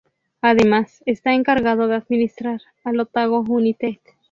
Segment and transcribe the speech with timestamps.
[0.41, 3.99] Además, está encargado de administrar al Otago United.